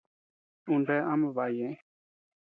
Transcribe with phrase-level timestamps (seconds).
[0.75, 1.75] Un bea ama baʼa ñeʼë.